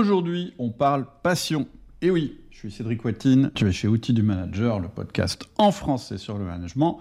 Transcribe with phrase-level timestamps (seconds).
[0.00, 1.68] Aujourd'hui, on parle passion.
[2.00, 5.70] Et oui, je suis Cédric Watine, tu es chez Outils du Manager, le podcast en
[5.72, 7.00] français sur le management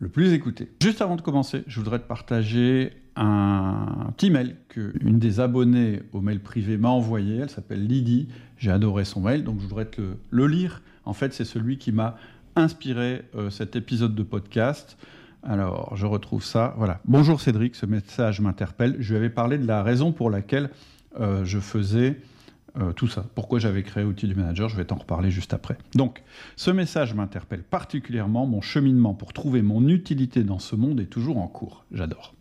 [0.00, 0.70] le plus écouté.
[0.82, 6.20] Juste avant de commencer, je voudrais te partager un petit mail qu'une des abonnées au
[6.20, 7.38] mail privé m'a envoyé.
[7.38, 8.28] Elle s'appelle Lydie.
[8.58, 10.82] J'ai adoré son mail, donc je voudrais te le, lire.
[11.06, 12.18] En fait, c'est celui qui m'a
[12.54, 14.98] inspiré euh, cet épisode de podcast.
[15.42, 16.74] Alors, je retrouve ça.
[16.76, 17.00] Voilà.
[17.06, 18.96] Bonjour Cédric, ce message m'interpelle.
[18.98, 20.68] Je lui avais parlé de la raison pour laquelle
[21.20, 22.20] euh, je faisais
[22.78, 23.24] euh, tout ça.
[23.34, 25.78] Pourquoi j'avais créé Outils du Manager, je vais t'en reparler juste après.
[25.94, 26.22] Donc,
[26.56, 28.46] ce message m'interpelle particulièrement.
[28.46, 31.86] Mon cheminement pour trouver mon utilité dans ce monde est toujours en cours.
[31.90, 32.34] J'adore.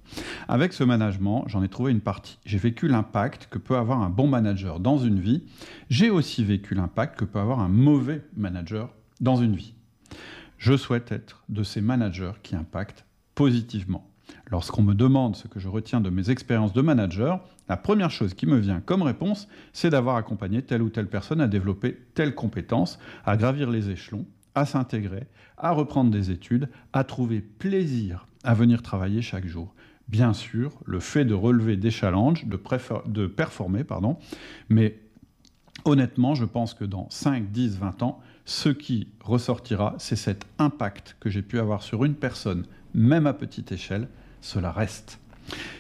[0.50, 2.38] Avec ce management, j'en ai trouvé une partie.
[2.46, 5.44] J'ai vécu l'impact que peut avoir un bon manager dans une vie.
[5.90, 9.74] J'ai aussi vécu l'impact que peut avoir un mauvais manager dans une vie.
[10.58, 14.10] Je souhaite être de ces managers qui impactent positivement.
[14.52, 18.34] Lorsqu'on me demande ce que je retiens de mes expériences de manager, la première chose
[18.34, 22.36] qui me vient comme réponse, c'est d'avoir accompagné telle ou telle personne à développer telle
[22.36, 28.54] compétence, à gravir les échelons, à s'intégrer, à reprendre des études, à trouver plaisir à
[28.54, 29.74] venir travailler chaque jour.
[30.08, 32.60] Bien sûr, le fait de relever des challenges, de,
[33.08, 34.18] de performer, pardon,
[34.70, 35.00] mais
[35.84, 41.18] honnêtement, je pense que dans 5, 10, 20 ans, ce qui ressortira, c'est cet impact
[41.20, 44.08] que j'ai pu avoir sur une personne même à petite échelle,
[44.42, 45.20] cela reste.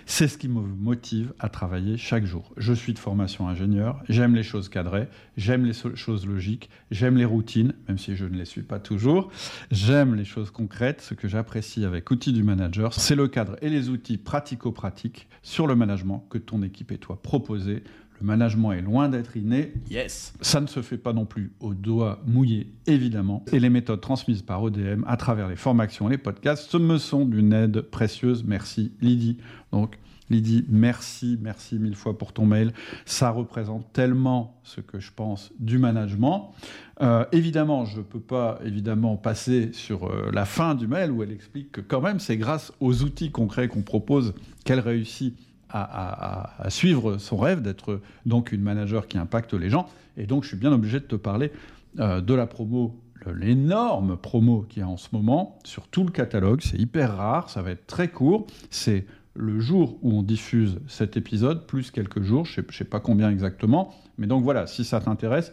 [0.06, 2.54] C'est ce qui me motive à travailler chaque jour.
[2.58, 7.26] Je suis de formation ingénieur, j'aime les choses cadrées, j'aime les choses logiques, j'aime les
[7.26, 9.32] routines, même si je ne les suis pas toujours,
[9.72, 11.02] j'aime les choses concrètes.
[11.02, 15.68] Ce que j'apprécie avec Outils du Manager, c'est le cadre et les outils pratico-pratiques sur
[15.68, 17.84] le management que ton équipe et toi proposez
[18.20, 19.74] le management est loin d'être inné.
[19.90, 20.34] Yes.
[20.42, 23.44] Ça ne se fait pas non plus au doigt mouillé, évidemment.
[23.52, 26.98] Et les méthodes transmises par ODM à travers les formations et les podcasts ce me
[26.98, 28.44] sont d'une aide précieuse.
[28.44, 29.38] Merci Lydie.
[29.72, 30.00] Donc,
[30.30, 32.74] Lydie, merci, merci mille fois pour ton mail.
[33.06, 36.54] Ça représente tellement ce que je pense du management.
[37.02, 41.22] Euh, évidemment, je ne peux pas évidemment passer sur euh, la fin du mail où
[41.22, 45.38] elle explique que quand même c'est grâce aux outils concrets qu'on propose qu'elle réussit
[45.70, 49.88] à, suivre son rêve d'être donc une manager qui impacte les gens.
[50.18, 51.52] Et donc, je suis bien obligé de te parler
[52.00, 53.00] euh, de la promo,
[53.34, 56.62] l'énorme promo qu'il y a en ce moment sur tout le catalogue.
[56.62, 58.48] C'est hyper rare, ça va être très court.
[58.70, 59.06] C'est
[59.36, 63.30] le jour où on diffuse cet épisode, plus quelques jours, je ne sais, pas combien
[63.30, 63.94] exactement.
[64.18, 65.52] Mais donc voilà, si ça t'intéresse,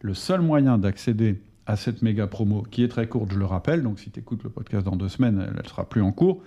[0.00, 3.82] le seul moyen d'accéder à cette méga promo, qui est très courte, je le rappelle,
[3.82, 6.42] donc si tu écoutes le podcast dans deux semaines, elle ne sera plus en cours,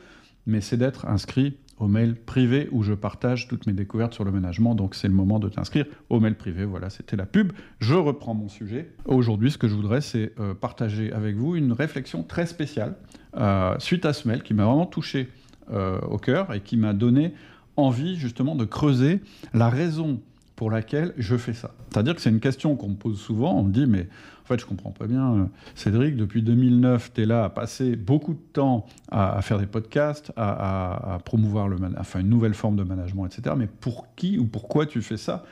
[0.46, 4.32] mais c'est d'être inscrit au mail privé où je partage toutes mes découvertes sur le
[4.32, 4.76] management.
[4.76, 6.66] Donc c'est le moment de t'inscrire au mail privé.
[6.66, 7.54] Voilà, c'était la pub.
[7.80, 8.92] Je reprends mon sujet.
[9.06, 12.96] Aujourd'hui, ce que je voudrais, c'est euh, partager avec vous une réflexion très spéciale
[13.36, 15.30] euh, suite à ce mail qui m'a vraiment touché
[15.72, 17.34] euh, au cœur et qui m'a donné
[17.76, 19.22] envie justement de creuser
[19.54, 20.20] la raison
[20.56, 21.76] pour laquelle je fais ça.
[21.90, 23.54] C'est-à-dire que c'est une question qu'on me pose souvent.
[23.60, 24.08] On me dit, mais
[24.48, 25.34] en fait, je comprends pas bien.
[25.34, 29.66] Euh, Cédric, depuis 2009, tu es là à passer beaucoup de temps à, faire des
[29.66, 33.56] podcasts, à, promouvoir une nouvelle forme de management, etc.
[33.58, 35.44] Mais pour qui ou pourquoi tu fais ça?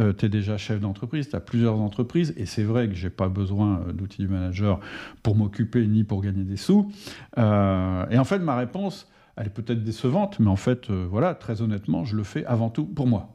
[0.00, 3.10] Euh, Tu es déjà chef d'entreprise, tu as plusieurs entreprises, et c'est vrai que j'ai
[3.10, 4.80] pas besoin euh, d'outils du manager
[5.22, 6.90] pour m'occuper ni pour gagner des sous.
[7.36, 9.06] et en fait, ma réponse,
[9.36, 12.84] elle est peut-être décevante, mais en fait, voilà, très honnêtement, je le fais avant tout
[12.84, 13.28] pour moi.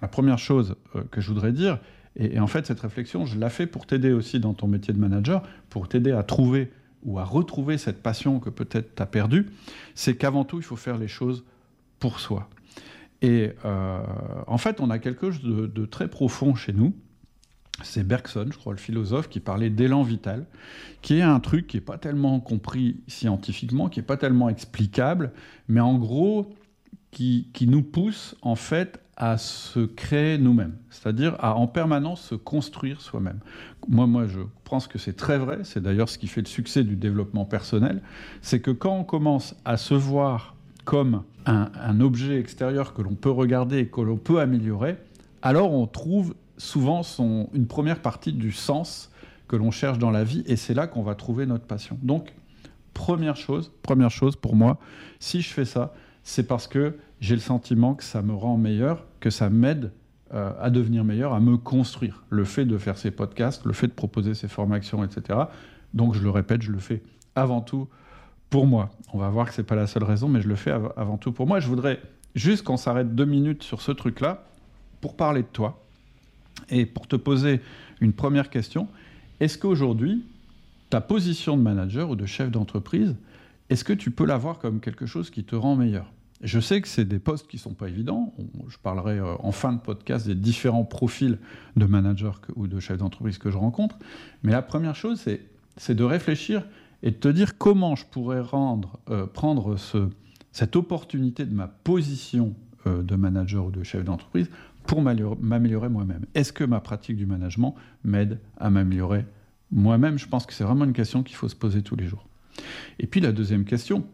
[0.00, 0.74] La première chose
[1.10, 1.78] que je voudrais dire,
[2.16, 4.98] et, en fait, cette réflexion, je la fais pour t'aider aussi dans ton métier de
[4.98, 6.70] manager, pour t'aider à trouver
[7.04, 9.46] ou à retrouver cette passion que peut-être tu as perdue,
[9.94, 11.44] c'est qu'avant tout, il faut faire les choses
[11.98, 12.48] pour soi.
[13.22, 14.02] Et euh,
[14.46, 16.92] en fait, on a quelque chose de, très profond chez nous.
[17.82, 20.46] C'est Bergson, je crois, le philosophe, qui parlait d'élan vital,
[21.00, 25.32] qui est un truc qui n'est pas tellement compris scientifiquement, qui n'est pas tellement explicable,
[25.68, 26.54] mais en gros,
[27.10, 32.34] qui, qui nous pousse en fait à se créer nous-mêmes, c'est-à-dire à en permanence se
[32.34, 33.38] construire soi-même.
[33.86, 36.82] Moi, moi, je pense que c'est très vrai, c'est d'ailleurs ce qui fait le succès
[36.82, 38.02] du développement personnel,
[38.40, 43.30] c'est que quand on commence à se voir comme un, objet extérieur que l'on peut
[43.30, 44.96] regarder et que l'on peut améliorer,
[45.40, 47.02] alors on trouve souvent
[47.54, 49.08] une première partie du sens
[49.46, 51.96] que l'on cherche dans la vie, et c'est là qu'on va trouver notre passion.
[52.02, 52.34] Donc,
[52.92, 54.80] première chose, première chose pour moi,
[55.20, 59.04] si je fais ça, c'est parce que j'ai le sentiment que ça me rend meilleur,
[59.20, 59.90] que ça m'aide
[60.34, 62.24] euh, à devenir meilleur, à me construire.
[62.30, 65.40] Le fait de faire ces podcasts, le fait de proposer ces formations, etc.
[65.94, 67.02] Donc je le répète, je le fais
[67.34, 67.88] avant tout
[68.50, 68.90] pour moi.
[69.12, 71.18] On va voir que ce n'est pas la seule raison, mais je le fais avant
[71.18, 71.60] tout pour moi.
[71.60, 72.00] Je voudrais
[72.34, 74.44] juste qu'on s'arrête deux minutes sur ce truc-là
[75.00, 75.82] pour parler de toi
[76.70, 77.60] et pour te poser
[78.00, 78.88] une première question.
[79.40, 80.24] Est-ce qu'aujourd'hui,
[80.90, 83.16] ta position de manager ou de chef d'entreprise,
[83.72, 86.12] est-ce que tu peux la voir comme quelque chose qui te rend meilleur?
[86.42, 88.34] Je sais que c'est des postes qui sont pas évidents.
[88.68, 91.38] Je parlerai euh, en fin de podcast des différents profils
[91.76, 93.96] de managers ou de chefs d'entreprise que je rencontre.
[94.42, 95.24] Mais la première chose,
[95.76, 96.66] c'est de réfléchir
[97.02, 98.42] et de te dire comment je pourrais
[99.08, 100.08] euh, prendre ce,
[100.50, 102.54] cette opportunité de ma position
[102.86, 104.50] euh, de manager ou de chef d'entreprise
[104.84, 106.26] pour m'améliorer moi-même.
[106.34, 107.74] Est-ce que ma pratique du management
[108.04, 109.24] m'aide à m'améliorer
[109.70, 110.18] moi-même?
[110.18, 112.26] Je pense que c'est vraiment une question qu'il faut se poser tous les jours.
[112.98, 114.06] Et puis la deuxième question,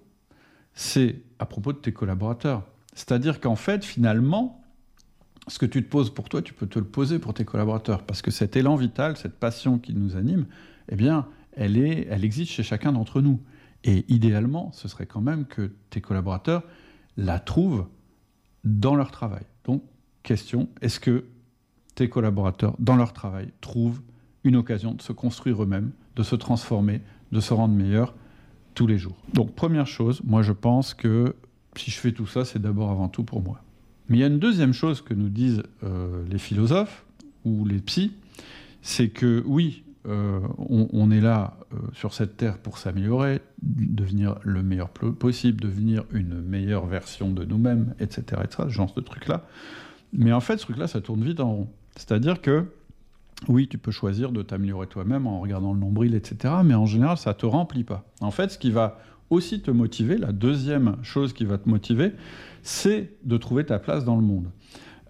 [0.75, 2.65] c'est à propos de tes collaborateurs.
[2.95, 4.63] C'est-à-dire qu'en fait, finalement,
[5.47, 8.05] ce que tu te poses pour toi, tu peux te le poser pour tes collaborateurs.
[8.05, 10.47] Parce que cet élan vital, cette passion qui nous anime,
[10.89, 13.41] eh bien, elle, elle existe chez chacun d'entre nous.
[13.85, 16.63] Et idéalement, ce serait quand même que tes collaborateurs
[17.17, 17.87] la trouvent
[18.65, 19.45] dans leur travail.
[19.65, 19.83] Donc,
[20.23, 21.25] question, est-ce que
[21.95, 24.01] tes collaborateurs, dans leur travail, trouvent
[24.45, 27.03] une occasion de se construire eux-mêmes, de se transformer,
[27.33, 28.15] de se rendre meilleurs
[28.87, 29.17] les jours.
[29.35, 31.35] Donc première chose, moi je pense que
[31.77, 33.63] si je fais tout ça, c'est d'abord avant tout pour moi.
[34.09, 37.05] Mais il y a une deuxième chose que nous disent euh, les philosophes
[37.45, 38.13] ou les psys,
[38.83, 44.63] c'est que oui, euh, on, est là euh, sur cette terre pour s'améliorer, devenir le
[44.63, 49.47] meilleur possible, devenir une meilleure version de nous-mêmes, etc., etc., ce genre de trucs-là.
[50.15, 51.69] Mais en fait, ce truc-là, ça tourne vite en rond.
[51.97, 52.65] C'est-à-dire que
[53.47, 56.55] oui, tu peux choisir de t'améliorer toi-même en regardant le nombril, etc.
[56.65, 58.05] Mais en général, ça ne te remplit pas.
[58.21, 58.99] En fait, ce qui va
[59.31, 62.13] aussi te motiver, la deuxième chose qui va te motiver,
[62.63, 64.51] c'est de trouver ta place dans le monde.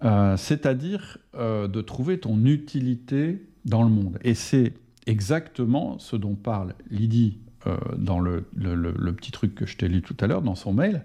[0.03, 4.17] Euh, c'est-à-dire euh, de trouver ton utilité dans le monde.
[4.23, 4.73] Et c'est
[5.07, 10.01] exactement ce dont parle Lydie euh, dans le, le, petit truc que je t'ai lu
[10.01, 11.03] tout à l'heure, dans son mail.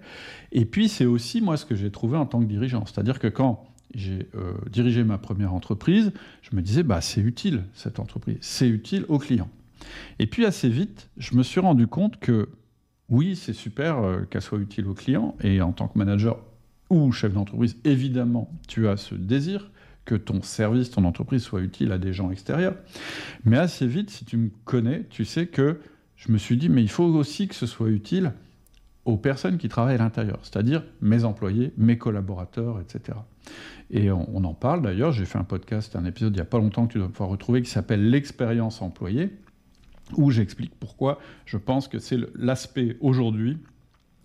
[0.53, 2.85] Et puis c'est aussi moi ce que j'ai trouvé en tant que dirigeant.
[2.85, 6.11] C'est-à-dire que quand j'ai euh, dirigé ma première entreprise,
[6.41, 9.49] je me disais, bah, c'est utile cette entreprise, c'est utile aux clients.
[10.19, 12.49] Et puis assez vite, je me suis rendu compte que
[13.09, 16.39] oui, c'est super euh, qu'elle soit utile aux clients, et en tant que manager
[16.89, 19.71] ou chef d'entreprise, évidemment, tu as ce désir
[20.05, 22.75] que ton service, ton entreprise soit utile à des gens extérieurs.
[23.43, 25.79] Mais assez vite, si tu me connais, tu sais que
[26.15, 28.33] je me suis dit, mais il faut aussi que ce soit utile
[29.05, 33.17] aux personnes qui travaillent à l'intérieur, c'est-à-dire mes employés, mes collaborateurs, etc.
[33.91, 36.57] Et on, en parle d'ailleurs, j'ai fait un podcast, un épisode il n'y a pas
[36.57, 39.29] longtemps que tu dois pouvoir retrouver qui s'appelle L'expérience employée,
[40.17, 43.59] où j'explique pourquoi je pense que c'est l'aspect aujourd'hui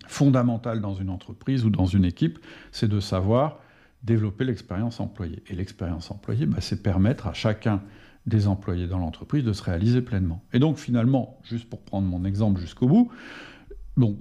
[0.07, 2.39] fondamental dans une entreprise ou dans une équipe,
[2.71, 3.59] c'est de savoir
[4.03, 5.43] développer l'expérience employée.
[5.47, 7.81] Et l'expérience employée, bah, c'est permettre à chacun
[8.25, 10.43] des employés dans l'entreprise de se réaliser pleinement.
[10.53, 13.11] Et donc finalement, juste pour prendre mon exemple jusqu'au bout,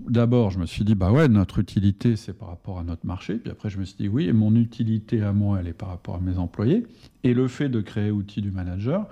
[0.09, 3.35] D'abord, je me suis dit, bah ouais, notre utilité, c'est par rapport à notre marché.
[3.35, 5.89] Puis après, je me suis dit, oui, et mon utilité à moi, elle est par
[5.89, 6.87] rapport à mes employés.
[7.25, 9.07] Et le fait de créer outil du manager,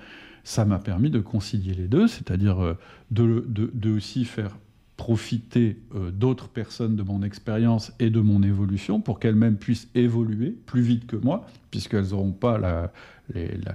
[0.45, 2.75] ça m'a permis de concilier les deux, c'est-à-dire euh,
[3.11, 4.57] de, de, aussi faire
[4.97, 10.57] profiter euh, d'autres personnes de mon expérience et de mon évolution pour qu'elles-mêmes puissent évoluer
[10.67, 12.91] plus vite que moi, puisqu'elles n'auront pas la,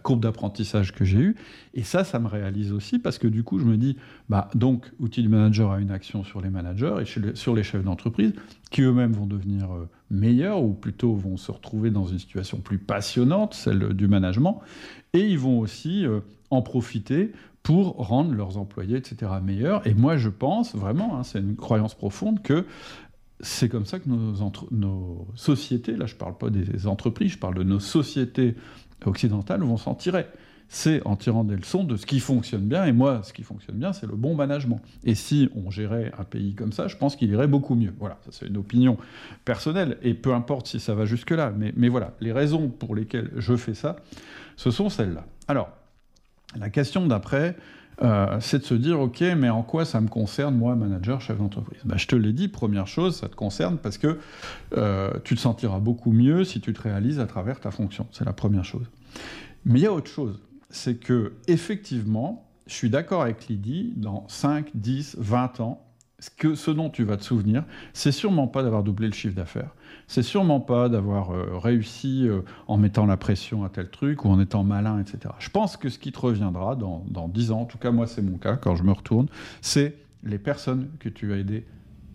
[0.02, 1.36] courbe d'apprentissage que j'ai eue.
[1.74, 3.98] Et ça, ça me réalise aussi parce que du coup, je me dis,
[4.30, 7.84] bah, donc, outil du manager a une action sur les managers et sur les chefs
[7.84, 8.34] d'entreprise
[8.72, 12.80] qui eux-mêmes vont devenir euh, meilleurs ou plutôt vont se retrouver dans une situation plus
[12.80, 14.62] passionnante, celle du management.
[15.14, 17.32] Et ils vont aussi euh, en profiter
[17.64, 19.88] pour rendre leurs employés, etc., meilleurs.
[19.88, 22.66] Et moi, je pense vraiment, hein, c'est une croyance profonde, que
[23.40, 24.34] c'est comme ça que nos,
[24.72, 28.56] nos, sociétés, là je ne parle pas des entreprises, je parle de nos sociétés
[29.06, 30.28] occidentales, vont s'en tirer.
[30.70, 32.86] C'est en tirant des leçons de ce qui fonctionne bien.
[32.86, 34.82] Et moi, ce qui fonctionne bien, c'est le bon management.
[35.04, 37.94] Et si on gérait un pays comme ça, je pense qu'il irait beaucoup mieux.
[38.00, 38.98] Voilà, ça c'est une opinion
[39.46, 39.98] personnelle.
[40.02, 41.54] Et peu importe si ça va jusque-là.
[41.76, 43.98] Mais voilà, les raisons pour lesquelles je fais ça,
[44.56, 45.26] ce sont celles-là.
[45.48, 45.70] Alors,
[46.58, 47.56] la question d'après,
[48.02, 51.38] euh, c'est de se dire, OK, mais en quoi ça me concerne, moi, manager, chef
[51.38, 51.80] d'entreprise?
[51.86, 54.20] Bah, Je te l'ai dit, première chose, ça te concerne parce que
[54.76, 58.08] euh, tu te sentiras beaucoup mieux si tu te réalises à travers ta fonction.
[58.12, 58.90] C'est la première chose.
[59.66, 60.42] Mais il y a autre chose.
[60.70, 65.86] C'est que, effectivement, je suis d'accord avec Lydie, dans 5, 10, 20 ans,
[66.20, 69.36] ce, que, ce dont tu vas te souvenir, c'est sûrement pas d'avoir doublé le chiffre
[69.36, 69.72] d'affaires.
[70.08, 74.30] C'est sûrement pas d'avoir euh, réussi euh, en mettant la pression à tel truc ou
[74.30, 75.34] en étant malin, etc.
[75.40, 78.08] Je pense que ce qui te reviendra dans, dans 10 ans, en tout cas moi
[78.08, 79.28] c'est mon cas quand je me retourne,
[79.62, 81.66] c'est les personnes que tu as aidées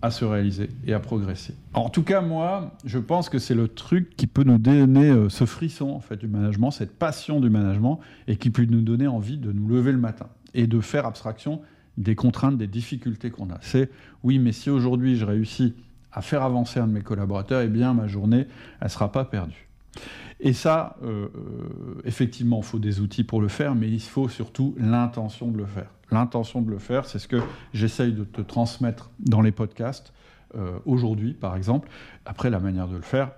[0.01, 1.55] à se réaliser et à progresser.
[1.75, 5.29] En tout cas, moi, je pense que c'est le truc qui peut nous donner euh,
[5.29, 9.09] ce frisson en fait du management, cette passion du management, et qui peut nous donner
[9.09, 11.61] envie de nous lever le matin et de faire abstraction
[11.97, 13.59] des contraintes, des difficultés qu'on a.
[13.61, 13.91] C'est
[14.23, 15.75] oui, mais si aujourd'hui je réussis
[16.13, 18.47] à faire avancer un de mes collaborateurs, eh bien ma journée,
[18.81, 19.69] elle ne sera pas perdue.
[20.41, 24.29] Et ça, euh, euh, effectivement, il faut des outils pour le faire, mais il faut
[24.29, 25.91] surtout l'intention de le faire.
[26.11, 27.43] L'intention de le faire, c'est ce que
[27.75, 30.13] j'essaye de te transmettre dans les podcasts.
[30.55, 31.89] euh, aujourd'hui, par exemple.
[32.25, 33.33] Après, la manière de le faire,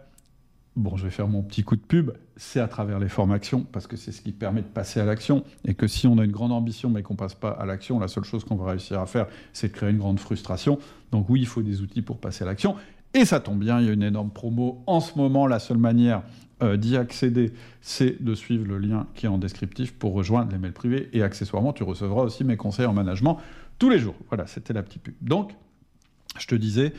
[0.77, 3.87] bon, je vais faire mon petit coup de pub, c'est à travers les formations, parce
[3.87, 6.31] que c'est ce qui permet de passer à l'action, et que si on a une
[6.31, 9.01] grande ambition mais qu'on ne passe pas à l'action, la seule chose qu'on va réussir
[9.01, 10.79] à faire, c'est de créer une grande frustration.
[11.13, 12.77] Donc oui, il faut des outils pour passer à l'action.
[13.13, 14.83] Et ça tombe bien, il y a une énorme promo.
[14.87, 16.23] En ce moment, la seule manière
[16.63, 20.59] euh, d'y accéder, c'est de suivre le lien qui est en descriptif pour rejoindre les
[20.59, 21.09] mails privés.
[21.13, 23.39] Et accessoirement, tu recevras aussi mes conseils en management
[23.79, 24.15] tous les jours.
[24.29, 25.15] Voilà, c'était la petite pub.
[25.21, 25.53] Donc,
[26.39, 26.93] je te disais,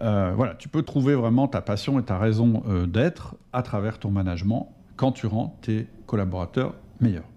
[0.00, 3.98] euh, voilà, tu peux trouver vraiment ta passion et ta raison euh, d'être à travers
[3.98, 7.28] ton management quand tu rends tes collaborateurs meilleurs.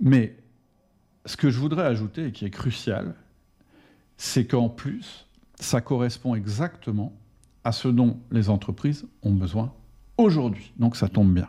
[0.00, 0.36] Mais
[1.24, 3.14] ce que je voudrais ajouter et qui est crucial,
[4.16, 7.12] c'est qu'en plus, ça correspond exactement
[7.64, 9.72] à ce dont les entreprises ont besoin
[10.18, 10.72] aujourd'hui.
[10.78, 11.48] Donc ça tombe bien.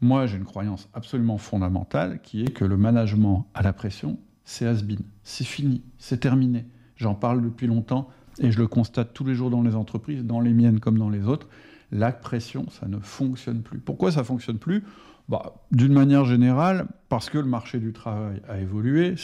[0.00, 4.66] Moi, j'ai une croyance absolument fondamentale qui est que le management à la pression, c'est
[4.66, 6.66] has-been, c'est fini, c'est terminé.
[6.96, 10.40] J'en parle depuis longtemps et je le constate tous les jours dans les entreprises, dans
[10.40, 11.48] les miennes comme dans les autres.
[11.90, 13.78] La pression, ça ne fonctionne plus.
[13.78, 14.84] Pourquoi ça ne fonctionne plus?
[15.28, 19.16] Bah, D'une manière générale, parce que le marché du travail a évolué,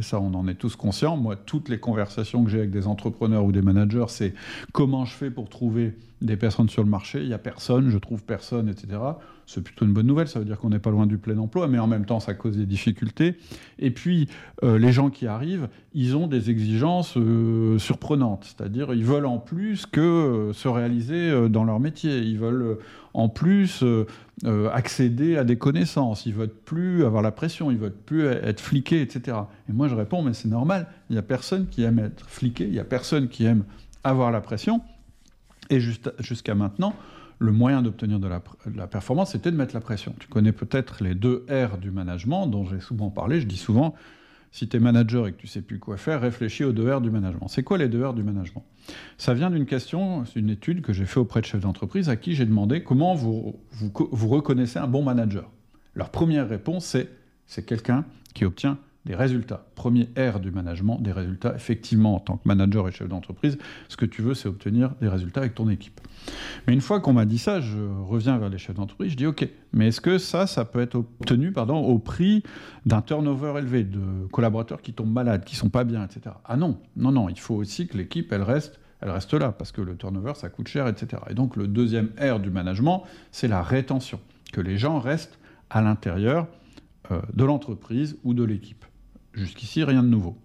[0.00, 1.16] ça on en est tous conscients.
[1.16, 4.32] Moi, toutes les conversations que j'ai avec des entrepreneurs ou des managers, c'est
[4.70, 7.98] comment je fais pour trouver des personnes sur le marché, il n'y a personne, je
[7.98, 8.98] trouve personne, etc.
[9.46, 11.66] C'est plutôt une bonne nouvelle, ça veut dire qu'on n'est pas loin du plein emploi,
[11.66, 13.36] mais en même temps, ça cause des difficultés.
[13.78, 14.28] Et puis,
[14.62, 19.38] euh, les gens qui arrivent, ils ont des exigences euh, surprenantes, c'est-à-dire ils veulent en
[19.38, 22.78] plus que euh, se réaliser dans leur métier, ils veulent
[23.14, 23.84] en plus
[24.72, 29.02] accéder à des connaissances, ils veulent plus avoir la pression, ils veulent plus être fliqués,
[29.02, 29.36] etc.
[29.68, 32.64] Et moi, je réponds, mais c'est normal, il n'y a personne qui aime être fliqué,
[32.64, 33.64] il n'y a personne qui aime
[34.04, 34.80] avoir la pression.
[35.70, 36.94] Et jusqu'à maintenant,
[37.38, 40.14] le moyen d'obtenir de, la, performance, c'était de mettre la pression.
[40.18, 43.40] Tu connais peut-être les deux R du management dont j'ai souvent parlé.
[43.40, 43.94] Je dis souvent,
[44.52, 47.00] si tu es manager et que tu sais plus quoi faire, réfléchis aux deux R
[47.00, 47.48] du management.
[47.48, 48.64] C'est quoi les deux R du management?
[49.18, 52.34] Ça vient d'une question, une étude que j'ai fait auprès de chefs d'entreprise à qui
[52.34, 55.50] j'ai demandé comment vous, vous reconnaissez un bon manager.
[55.94, 57.08] Leur première réponse, c'est
[57.52, 59.66] c'est quelqu'un qui obtient des résultats.
[59.74, 61.54] Premier R du management, des résultats.
[61.54, 63.58] Effectivement, en tant que manager et chef d'entreprise,
[63.90, 66.00] ce que tu veux, c'est obtenir des résultats avec ton équipe.
[66.66, 67.76] Mais une fois qu'on m'a dit ça, je
[68.08, 70.94] reviens vers les chefs d'entreprise, je dis OK, mais est-ce que ça, ça peut être
[70.94, 72.42] obtenu pardon, au prix
[72.86, 76.36] d'un turnover élevé, de collaborateurs qui tombent malades, qui sont pas bien, etc.
[76.46, 79.72] Ah non, non, non, il faut aussi que l'équipe, elle reste elle reste là, parce
[79.72, 81.20] que le turnover, ça coûte cher, etc.
[81.28, 84.20] Et donc le deuxième R du management, c'est la rétention,
[84.52, 85.40] que les gens restent
[85.70, 86.46] à l'intérieur
[87.10, 88.84] de l'entreprise ou de l'équipe.
[89.32, 90.36] Jusqu'ici, rien de nouveau.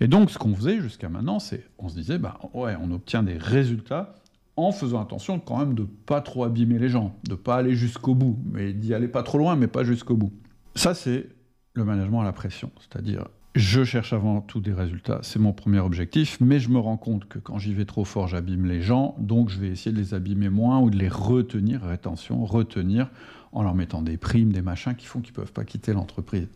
[0.00, 3.22] Et donc, ce qu'on faisait jusqu'à maintenant, c'est, on se disait, bah, ouais, on obtient
[3.22, 4.14] des résultats
[4.56, 8.14] en faisant attention quand même de pas trop abîmer les gens, de pas aller jusqu'au
[8.14, 10.32] bout, mais d'y aller pas trop loin, mais pas jusqu'au bout.
[10.74, 11.28] Ça, c'est
[11.74, 15.78] le management à la pression, c'est-à-dire je cherche avant tout des résultats, c'est mon premier
[15.78, 19.16] objectif, mais je me rends compte que quand j'y vais trop fort, j'abîme les gens,
[19.18, 23.10] donc je vais essayer de les abîmer moins ou de les retenir, rétention, retenir,
[23.56, 26.46] en leur mettant des primes, des machins qui font qu'ils ne peuvent pas quitter l'entreprise.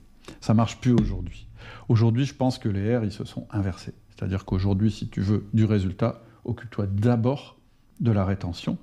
[0.42, 1.48] Ça marche plus aujourd'hui.
[1.88, 3.94] Aujourd'hui, je pense que les R, ils se sont inversés.
[4.10, 7.56] C'est-à-dire qu'aujourd'hui, si tu veux du résultat, occupe-toi d'abord
[8.00, 8.76] de la rétention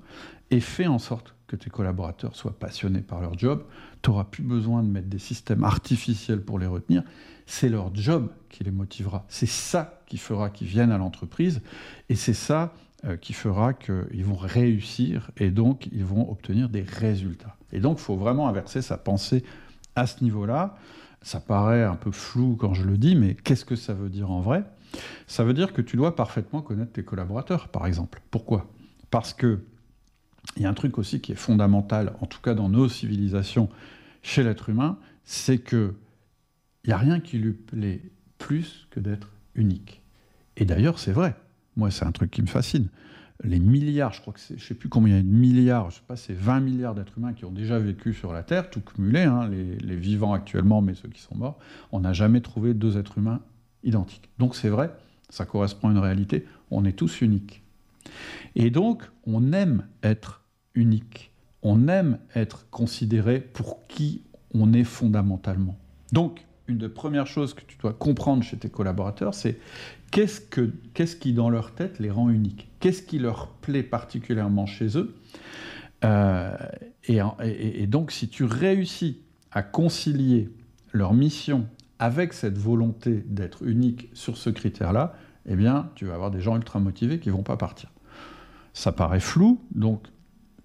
[0.50, 3.64] et fais en sorte que tes collaborateurs soient passionnés par leur job.
[4.02, 7.04] Tu n'auras plus besoin de mettre des systèmes artificiels pour les retenir.
[7.46, 9.26] C'est leur job qui les motivera.
[9.28, 11.62] C'est ça qui fera qu'ils viennent à l'entreprise
[12.08, 12.74] et c'est ça
[13.20, 17.56] qui fera qu'ils vont réussir et donc ils vont obtenir des résultats.
[17.72, 19.44] Et donc il faut vraiment inverser sa pensée
[19.94, 20.76] à ce niveau-là.
[21.22, 24.30] Ça paraît un peu flou quand je le dis, mais qu'est-ce que ça veut dire
[24.30, 24.64] en vrai?
[25.26, 28.20] Ça veut dire que tu dois parfaitement connaître tes collaborateurs, par exemple.
[28.30, 28.66] Pourquoi?
[29.10, 29.60] Parce que
[30.56, 33.68] il y a un truc aussi qui est fondamental, en tout cas dans nos civilisations,
[34.22, 35.94] chez l'être humain, c'est que
[36.84, 38.00] il n'y a rien qui lui plaît
[38.38, 40.00] plus que d'être unique.
[40.56, 41.36] Et d'ailleurs, c'est vrai.
[41.78, 42.88] Moi, c'est un truc qui me fascine
[43.44, 45.90] les milliards, je crois que c'est, je sais plus combien il y a de milliards,
[45.90, 48.68] je sais pas, c'est 20 milliards d'êtres humains qui ont déjà vécu sur la Terre,
[48.68, 51.58] tout cumulé, hein, les, vivants actuellement, mais ceux qui sont morts,
[51.92, 53.40] on n'a jamais trouvé deux êtres humains
[53.84, 54.28] identiques.
[54.38, 54.90] Donc c'est vrai,
[55.28, 57.62] ça correspond à une réalité, on est tous uniques.
[58.56, 60.42] Et donc, on aime être
[60.74, 61.30] unique,
[61.62, 65.78] on aime être considéré pour qui on est fondamentalement.
[66.12, 69.58] Donc, une des premières choses que tu dois comprendre chez tes collaborateurs, c'est
[70.10, 72.68] qu'est-ce, que, qu'est-ce qui, dans leur tête, les rend uniques?
[72.80, 75.14] Qu'est-ce qui leur plaît particulièrement chez eux?
[76.04, 76.54] Euh,
[77.04, 79.18] et, donc, si tu réussis
[79.50, 80.50] à concilier
[80.92, 81.66] leur mission
[81.98, 85.14] avec cette volonté d'être unique sur ce critère-là,
[85.46, 87.90] eh bien, tu vas avoir des gens ultra motivés qui ne vont pas partir.
[88.74, 90.02] Ça paraît flou, donc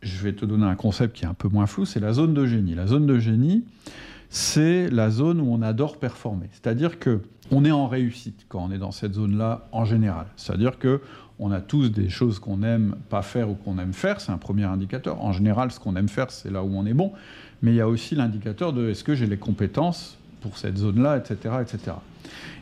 [0.01, 2.33] je vais te donner un concept qui est un peu moins flou, c'est la zone
[2.33, 2.75] de génie.
[2.75, 3.63] La zone de génie,
[4.33, 6.47] c'est la zone où on adore performer.
[6.53, 7.21] C'est-à-dire que
[7.51, 10.25] on est en réussite quand on est dans cette zone-là en général.
[10.37, 11.01] C'est-à-dire que
[11.37, 14.39] on a tous des choses qu'on aime pas faire ou qu'on aime faire, c'est un
[14.39, 15.21] premier indicateur.
[15.21, 17.13] En général, ce qu'on aime faire, c'est là où on est bon,
[17.61, 21.17] mais il y a aussi l'indicateur de est-ce que j'ai les compétences pour cette zone-là,
[21.17, 21.97] etc., etc.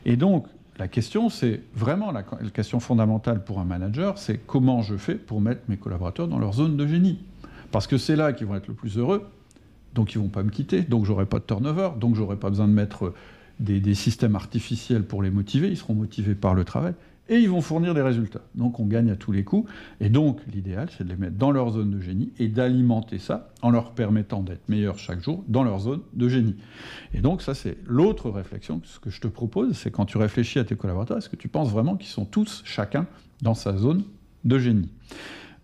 [0.03, 0.47] Et donc,
[0.77, 5.39] la question, c'est vraiment la, question fondamentale pour un manager, c'est comment je fais pour
[5.39, 7.19] mettre mes collaborateurs dans leur zone de génie.
[7.71, 9.25] Parce que c'est là qu'ils vont être le plus heureux,
[9.93, 12.67] donc ils vont pas me quitter, donc j'aurai pas de turnover, donc j'aurai pas besoin
[12.67, 13.13] de mettre
[13.59, 16.93] des, des, systèmes artificiels pour les motiver, ils seront motivés par le travail
[17.31, 18.41] et ils vont fournir des résultats.
[18.55, 19.71] Donc on gagne à tous les coups.
[20.01, 23.49] Et donc l'idéal, c'est de les mettre dans leur zone de génie et d'alimenter ça
[23.61, 26.57] en leur permettant d'être meilleurs chaque jour dans leur zone de génie.
[27.13, 28.81] Et donc ça, c'est l'autre réflexion.
[28.83, 31.47] Ce que je te propose, c'est quand tu réfléchis à tes collaborateurs, est-ce que tu
[31.47, 33.07] penses vraiment qu'ils sont tous, chacun,
[33.41, 34.03] dans sa zone
[34.43, 34.89] de génie?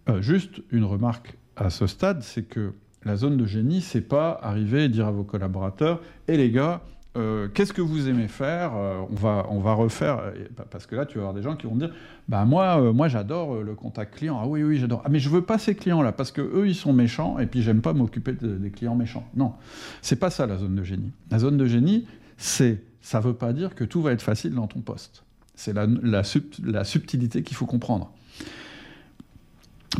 [0.07, 2.71] Euh, Juste une remarque à ce stade, c'est que
[3.07, 6.81] la zone de génie, c'est pas arriver et dire à vos collaborateurs, et les gars,
[7.15, 8.73] euh, qu'est-ce que vous aimez faire?
[8.75, 10.33] Euh, on, va, refaire, euh,
[10.69, 11.91] parce que là, tu vas avoir des gens qui vont dire,
[12.27, 14.39] bah moi, moi j'adore le contact client.
[14.39, 15.01] Ah oui, oui, j'adore.
[15.03, 17.63] Ah mais je veux pas ces clients-là, parce que eux, ils sont méchants, et puis
[17.63, 19.27] j'aime pas m'occuper des clients méchants.
[19.35, 19.53] Non,
[20.01, 21.11] c'est pas ça la zone de génie.
[21.31, 22.05] La zone de génie,
[22.37, 25.23] c'est, ça veut pas dire que tout va être facile dans ton poste.
[25.55, 26.21] C'est la, la,
[26.63, 28.11] la subtilité qu'il faut comprendre.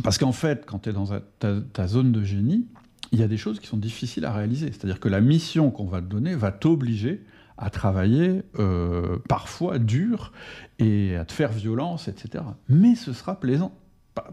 [0.04, 1.06] Parce qu'en fait, quand tu es dans
[1.40, 2.66] ta zone de génie,
[3.12, 4.66] il y a des choses qui sont difficiles à réaliser.
[4.66, 7.24] C'est-à-dire que la mission qu'on va te donner va t'obliger
[7.56, 10.32] à travailler euh, parfois dur
[10.78, 12.44] et à te faire violence, etc.
[12.68, 13.76] Mais ce sera plaisant.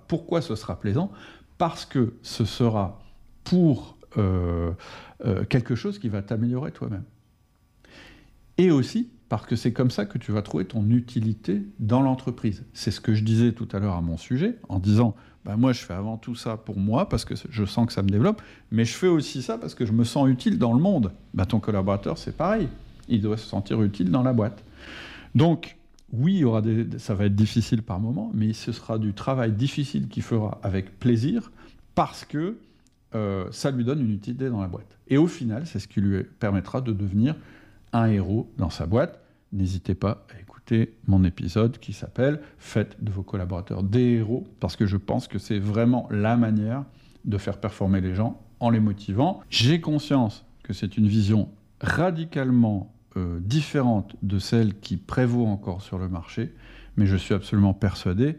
[0.08, 1.12] Pourquoi ce sera plaisant?
[1.58, 3.01] Parce que ce sera
[3.44, 4.72] pour euh,
[5.25, 7.03] euh, quelque chose qui va t'améliorer toi-même.
[8.58, 12.63] Et aussi parce que c'est comme ça que tu vas trouver ton utilité dans l'entreprise.
[12.74, 15.15] C'est ce que je disais tout à l'heure à mon sujet, en disant
[15.46, 18.02] bah, moi, je fais avant tout ça pour moi, parce que je sens que ça
[18.02, 20.80] me développe, mais je fais aussi ça parce que je me sens utile dans le
[20.80, 21.12] monde.
[21.36, 22.68] Bah, ton collaborateur, c'est pareil.
[23.08, 24.64] Il doit se sentir utile dans la boîte.
[25.36, 25.78] Donc,
[26.12, 29.14] oui, il y aura des, ça va être difficile par moment, mais ce sera du
[29.14, 31.52] travail difficile qu'il fera avec plaisir,
[31.94, 32.58] parce que
[33.14, 34.98] euh, ça lui donne une utilité dans la boîte.
[35.08, 37.36] Et au final, c'est ce qui lui permettra de devenir
[37.94, 39.20] un héros dans sa boîte.
[39.54, 40.55] N'hésitez pas à écouter
[41.08, 45.40] mon épisode qui s'appelle Faites de vos collaborateurs des héros, parce que je pense que
[45.40, 46.84] c'est vraiment la manière
[47.25, 49.42] de faire performer les gens en les motivant.
[49.50, 51.50] J'ai conscience que c'est une vision
[51.82, 56.54] radicalement euh, différente de celle qui prévaut encore sur le marché,
[56.98, 58.38] mais je suis absolument persuadé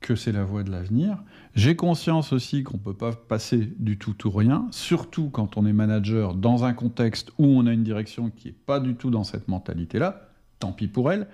[0.00, 1.22] que c'est la voie de l'avenir.
[1.54, 5.64] J'ai conscience aussi qu'on ne peut pas passer du tout ou rien, surtout quand on
[5.64, 9.10] est manager dans un contexte où on a une direction qui n'est pas du tout
[9.10, 10.31] dans cette mentalité-là
[10.62, 11.26] tant pis pour elle.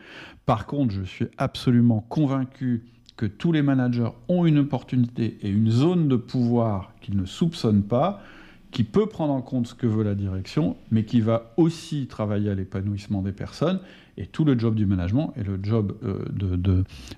[0.46, 2.84] Par contre, je suis absolument convaincu
[3.16, 7.82] que tous les managers ont une opportunité et une zone de pouvoir qu'ils ne soupçonnent
[7.82, 8.22] pas,
[8.70, 12.48] qui peut prendre en compte ce que veut la direction, mais qui va aussi travailler
[12.48, 13.80] à l'épanouissement des personnes.
[14.16, 16.24] Et tout le job du management et le job euh,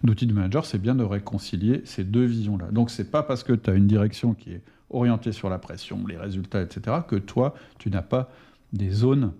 [0.02, 2.70] d'outil de, de manager, c'est bien de réconcilier ces deux visions-là.
[2.72, 6.04] Donc c'est pas parce que tu as une direction qui est orientée sur la pression,
[6.06, 8.30] les résultats, etc., que toi, tu n'as pas
[8.72, 9.32] des zones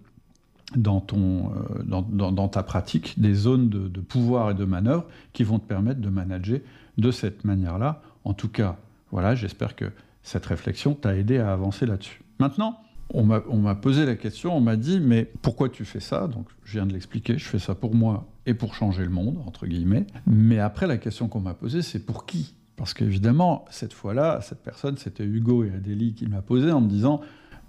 [0.76, 5.58] dans, ton, euh, dans, ta pratique des zones de, pouvoir et de manœuvre qui vont
[5.58, 6.60] te permettre de manager
[6.98, 8.02] de cette manière-là.
[8.24, 8.76] En tout cas,
[9.10, 9.86] voilà, j'espère que
[10.22, 12.22] cette réflexion t'a aidé à avancer là-dessus.
[12.38, 12.78] Maintenant,
[13.12, 16.28] on m'a posé la question, on m'a dit, mais pourquoi tu fais ça?
[16.28, 19.38] Donc, je viens de l'expliquer, je fais ça pour moi et pour changer le monde,
[19.46, 20.06] entre guillemets.
[20.26, 22.54] Mais après, la question qu'on m'a posée, c'est pour qui?
[22.76, 26.88] Parce qu'évidemment, cette fois-là, cette personne, c'était Hugo et Adélie qui m'a posé en me
[26.88, 27.20] disant,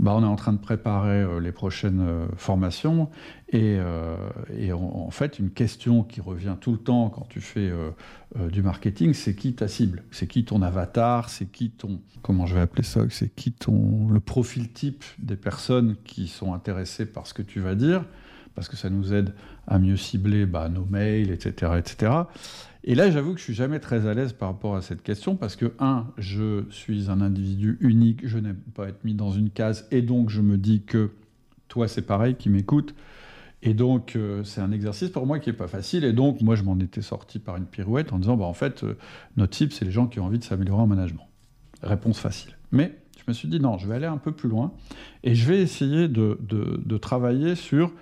[0.01, 3.11] bah, on est en train de préparer euh, les prochaines euh, formations.
[3.49, 4.15] Et, euh,
[4.73, 7.69] en, fait, une question qui revient tout le temps quand tu fais
[8.49, 10.03] du marketing, c'est qui ta cible?
[10.09, 11.29] C'est qui ton avatar?
[11.29, 11.99] C'est qui ton...
[12.21, 13.01] Comment je vais appeler ça?
[13.09, 14.07] C'est qui ton...
[14.07, 18.05] le profil type des personnes qui sont intéressées par ce que tu vas dire?
[18.55, 19.33] Parce que ça nous aide
[19.67, 21.73] à mieux cibler bah, nos mails, etc.
[21.77, 22.11] etc.
[22.83, 25.35] Et là, j'avoue que je suis jamais très à l'aise par rapport à cette question
[25.35, 29.51] parce que, un, je suis un individu unique, je n'aime pas être mis dans une
[29.51, 31.11] case, et donc je me dis que
[31.67, 32.95] toi, c'est pareil, qui m'écoute.
[33.63, 36.03] Et donc, euh, c'est un exercice pour moi qui n'est pas facile.
[36.03, 38.83] Et donc, moi, je m'en étais sorti par une pirouette en disant, bah, en fait,
[38.83, 38.97] euh,
[39.37, 41.27] notre cible, c'est les gens qui ont envie de s'améliorer en management.
[41.83, 42.57] Réponse facile.
[42.71, 44.73] Mais je me suis dit, non, je vais aller un peu plus loin
[45.23, 47.93] et je vais essayer de, de travailler sur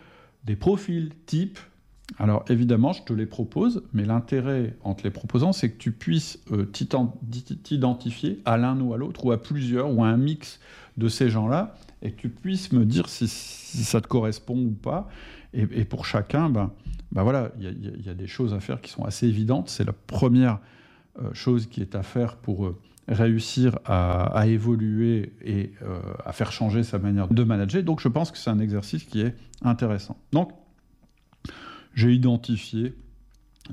[0.45, 1.59] des profils types
[2.17, 5.91] alors évidemment, je te les propose, mais l'intérêt en te les proposant, c'est que tu
[5.91, 10.59] puisses euh, t'identifier à l'un ou à l'autre, ou à plusieurs, ou à un mix
[10.97, 15.07] de ces gens-là, et que tu puisses me dire si, ça te correspond ou pas.
[15.53, 16.71] Et, pour chacun, ben,
[17.11, 19.67] ben voilà, il y, a des choses à faire qui sont assez évidentes.
[19.69, 20.59] C'est la première
[21.19, 22.77] euh, chose qui est à faire pour euh,
[23.09, 27.83] réussir à, évoluer et euh, à faire changer sa manière de manager.
[27.83, 30.17] Donc je pense que c'est un exercice qui est intéressant.
[30.31, 30.51] Donc
[31.95, 32.93] j'ai identifié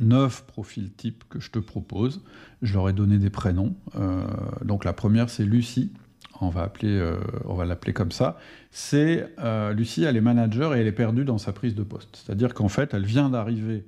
[0.00, 2.24] neuf profils types que je te propose.
[2.62, 3.76] Je leur ai donné des prénoms.
[3.96, 4.26] Euh,
[4.64, 5.92] donc la première c'est Lucie.
[6.40, 8.38] On va, euh, on va l'appeler comme ça.
[8.70, 9.26] C'est
[9.74, 12.22] Lucie, elle est manager et elle est perdue dans sa prise de poste.
[12.24, 13.86] C'est-à-dire qu'en fait, elle vient d'arriver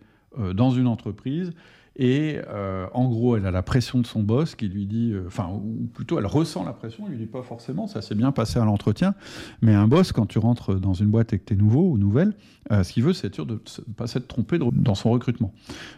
[0.55, 1.53] dans une entreprise
[1.99, 5.25] et euh, en gros, elle a la pression de son boss qui lui dit, euh,
[5.27, 8.31] enfin, ou plutôt elle ressent la pression, il lui dit pas forcément, ça s'est bien
[8.31, 9.15] passé à l'entretien,
[9.63, 11.99] mais un boss, quand tu rentres dans une boîte et que tu es nouveau ou
[11.99, 12.35] nouvelle,
[12.71, 15.53] euh, ce qu'il veut, c'est être sûr de ne pas s'être trompé dans son recrutement.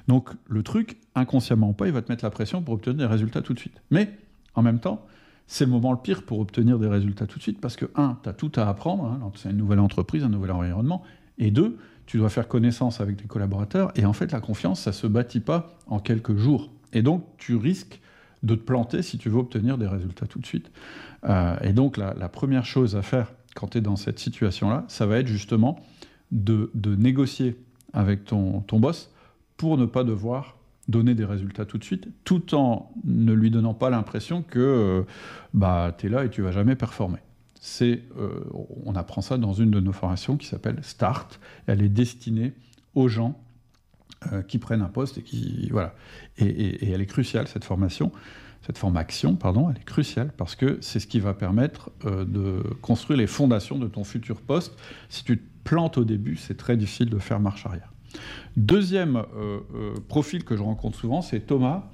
[0.08, 3.42] Donc le truc, inconsciemment pas, il va te mettre la pression pour obtenir des résultats
[3.42, 3.82] tout de suite.
[3.90, 4.10] Mais
[4.54, 5.04] en même temps,
[5.46, 8.16] c'est le moment le pire pour obtenir des résultats tout de suite parce que, un,
[8.22, 11.02] tu as tout à apprendre, hein, c'est une nouvelle entreprise, un nouvel environnement,
[11.38, 11.76] et deux,
[12.10, 13.92] tu dois faire connaissance avec tes collaborateurs.
[13.94, 16.68] Et en fait, la confiance, ça ne se bâtit pas en quelques jours.
[16.92, 18.00] Et donc, tu risques
[18.42, 20.72] de te planter si tu veux obtenir des résultats tout de suite.
[21.28, 25.06] Euh, et donc, la, première chose à faire quand tu es dans cette situation-là, ça
[25.06, 25.78] va être justement
[26.32, 27.56] de, négocier
[27.92, 29.12] avec ton, ton boss
[29.56, 30.56] pour ne pas devoir
[30.88, 35.02] donner des résultats tout de suite, tout en ne lui donnant pas l'impression que euh,
[35.54, 37.20] bah, tu es là et tu vas jamais performer
[37.82, 38.44] euh,
[38.84, 41.40] on apprend ça dans une de nos formations qui s'appelle Start.
[41.66, 42.52] Elle est destinée
[42.94, 43.38] aux gens
[44.32, 45.94] euh, qui prennent un poste et qui voilà.
[46.38, 48.12] Et, elle est cruciale cette formation,
[48.62, 52.62] cette formation pardon, elle est cruciale parce que c'est ce qui va permettre euh, de
[52.80, 54.78] construire les fondations de ton futur poste.
[55.08, 57.92] Si tu te plantes au début, c'est très difficile de faire marche arrière.
[58.56, 61.84] Deuxième euh, euh, profil que je rencontre souvent, c'est Thomas,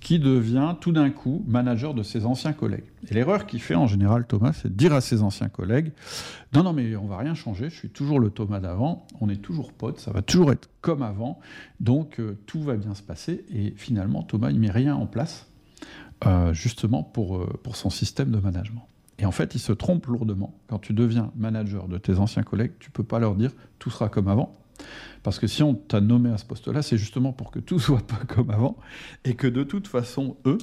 [0.00, 2.84] qui devient tout d'un coup manager de ses anciens collègues.
[3.08, 5.92] Et l'erreur qu'il fait en général, Thomas, c'est de dire à ses anciens collègues
[6.52, 9.42] Non, non, mais on va rien changer, je suis toujours le Thomas d'avant, on est
[9.42, 11.40] toujours potes, ça va toujours être comme avant,
[11.80, 13.44] donc euh, tout va bien se passer.
[13.52, 15.48] Et finalement, Thomas, il met rien en place,
[16.52, 18.88] justement pour, pour son système de management.
[19.18, 20.54] Et en fait, il se trompe lourdement.
[20.68, 24.08] Quand tu deviens manager de tes anciens collègues, tu peux pas leur dire tout sera
[24.08, 24.54] comme avant.
[25.22, 28.06] Parce que si on t'a nommé à ce poste-là, c'est justement pour que tout soit
[28.06, 28.76] pas comme avant,
[29.24, 30.58] et que de toute façon, eux,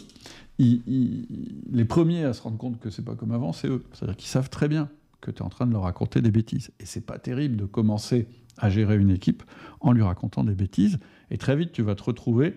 [0.59, 3.83] les premiers à se rendre compte que c'est pas comme avant, c'est eux.
[3.93, 4.89] C'est-à-dire qu'ils savent très bien
[5.21, 6.71] que tu es en train de leur raconter des bêtises.
[6.79, 9.43] Et c'est pas terrible de commencer à gérer une équipe
[9.79, 10.99] en lui racontant des bêtises.
[11.29, 12.55] Et très vite, tu vas te retrouver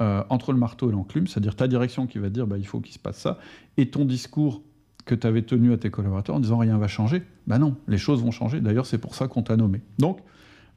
[0.00, 2.66] euh, entre le marteau et l'enclume, c'est-à-dire ta direction qui va te dire bah, il
[2.66, 3.38] faut qu'il se passe ça,
[3.76, 4.62] et ton discours
[5.04, 7.22] que tu avais tenu à tes collaborateurs en disant rien va changer.
[7.46, 8.60] Ben non, les choses vont changer.
[8.60, 9.82] D'ailleurs, c'est pour ça qu'on t'a nommé.
[9.98, 10.20] Donc,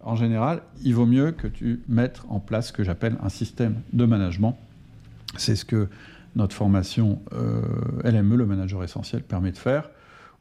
[0.07, 3.81] en général, il vaut mieux que tu mettes en place ce que j'appelle un système
[3.91, 4.57] de management.
[5.35, 5.89] C'est ce que
[6.37, 7.61] notre formation euh,
[8.05, 9.89] LME, le manager essentiel, permet de faire,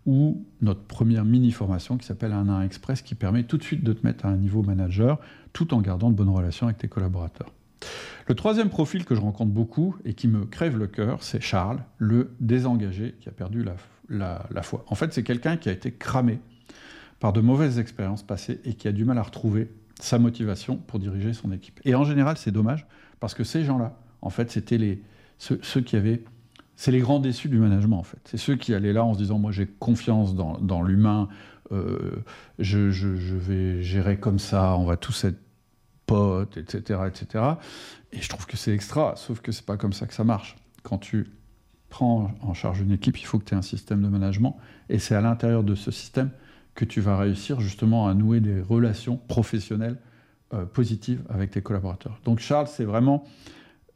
[0.06, 3.92] ou notre première mini-formation qui s'appelle un 1 Express, qui permet tout de suite de
[3.92, 5.18] te mettre à un niveau manager,
[5.52, 7.50] tout en gardant de bonnes relations avec tes collaborateurs.
[8.28, 11.80] Le troisième profil que je rencontre beaucoup et qui me crève le cœur, c'est Charles,
[11.98, 13.64] le désengagé qui a perdu
[14.08, 14.84] la foi.
[14.86, 16.38] En fait, c'est quelqu'un qui a été cramé
[17.26, 21.00] par de mauvaises expériences passées et qui a du mal à retrouver sa motivation pour
[21.00, 21.80] diriger son équipe.
[21.84, 22.86] Et en général, c'est dommage,
[23.18, 25.02] parce que ces gens-là, en fait, c'était les,
[25.38, 26.22] ceux, qui avaient...
[26.76, 28.20] C'est les grands déçus du management, en fait.
[28.26, 31.28] C'est ceux qui allaient là en se disant, moi j'ai confiance dans, l'humain,
[31.72, 32.22] euh,
[32.60, 35.40] je, vais gérer comme ça, on va tous être
[36.06, 37.44] potes, etc., etc.
[38.12, 40.54] Et je trouve que c'est extra, sauf que c'est pas comme ça que ça marche.
[40.84, 41.32] Quand tu
[41.88, 44.56] prends en charge une équipe, il faut que tu aies un système de management,
[44.88, 46.30] et c'est à l'intérieur de ce système
[46.76, 49.96] que tu vas réussir justement à nouer des relations professionnelles
[50.54, 52.20] euh, positives avec tes collaborateurs.
[52.24, 53.24] Donc Charles, c'est vraiment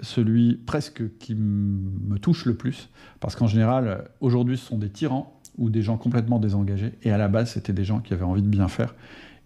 [0.01, 2.88] celui presque qui me touche le plus,
[3.21, 7.19] parce qu'en général, aujourd'hui, ce sont des tyrans ou des gens complètement désengagés, et à
[7.19, 8.95] la base, c'était des gens qui avaient envie de bien faire.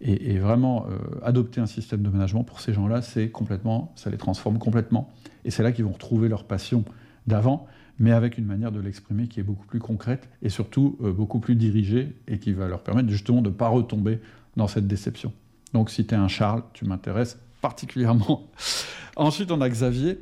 [0.00, 4.18] Et, vraiment, euh, adopter un système de management pour ces gens-là, c'est complètement, ça les
[4.18, 5.10] transforme complètement.
[5.46, 6.84] Et c'est là qu'ils vont retrouver leur passion
[7.26, 7.66] d'avant,
[7.98, 11.38] mais avec une manière de l'exprimer qui est beaucoup plus concrète et surtout euh, beaucoup
[11.38, 14.20] plus dirigée et qui va leur permettre justement de ne pas retomber
[14.56, 15.32] dans cette déception.
[15.72, 18.50] Donc si tu es un Charles, tu m'intéresses particulièrement.
[19.16, 20.18] Ensuite, on a Xavier.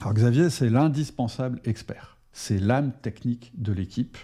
[0.00, 2.16] Alors Xavier, c'est l'indispensable expert.
[2.32, 4.16] C'est l'âme technique de l'équipe.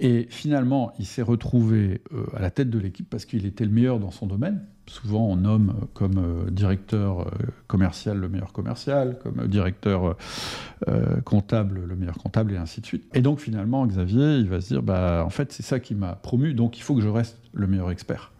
[0.00, 3.70] Et finalement, il s'est retrouvé euh, à la tête de l'équipe parce qu'il était le
[3.70, 4.66] meilleur dans son domaine.
[4.86, 7.30] Souvent, on nomme euh, comme euh, directeur
[7.66, 10.16] commercial le meilleur commercial, comme directeur
[11.24, 13.04] comptable le meilleur comptable, et ainsi de suite.
[13.14, 16.14] Et donc, finalement, Xavier, il va se dire, bah, en fait, c'est ça qui m'a
[16.14, 18.32] promu, donc il faut que je reste le meilleur expert.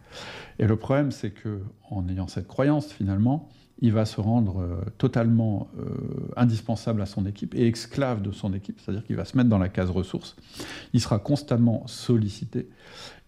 [0.59, 3.49] Et le problème, c'est que en ayant cette croyance, finalement,
[3.83, 5.85] il va se rendre euh, totalement euh,
[6.37, 9.59] indispensable à son équipe et esclave de son équipe, c'est-à-dire qu'il va se mettre dans
[9.59, 10.37] la case ressources.
[10.93, 12.69] Il sera constamment sollicité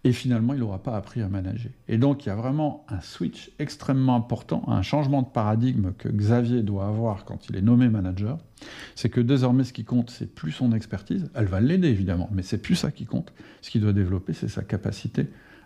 [0.05, 1.71] et finalement, il n'aura pas appris à manager.
[1.87, 6.07] Et donc, il y a vraiment un switch extrêmement important, un changement de paradigme que
[6.07, 8.37] Xavier doit avoir quand il est nommé manager.
[8.93, 11.31] C'est que désormais, ce qui compte, c'est plus son expertise.
[11.33, 13.33] Elle va l'aider, évidemment, mais c'est plus ça qui compte.
[13.63, 15.25] Ce qu'il doit développer, c'est sa capacité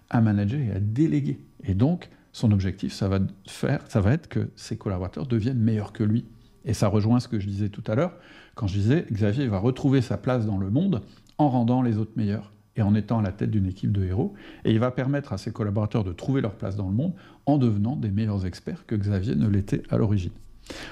[0.10, 1.42] à manager et à déléguer.
[1.66, 5.92] Et donc, son objectif, ça va, faire, ça va être que ses collaborateurs deviennent meilleurs
[5.92, 6.24] que lui.
[6.64, 8.14] Et ça rejoint ce que je disais tout à l'heure,
[8.56, 11.02] quand je disais, Xavier va retrouver sa place dans le monde
[11.38, 14.34] en rendant les autres meilleurs et en étant à la tête d'une équipe de héros.
[14.66, 17.14] Et il va permettre à ses collaborateurs de trouver leur place dans le monde
[17.46, 20.32] en devenant des meilleurs experts que Xavier ne l'était à l'origine.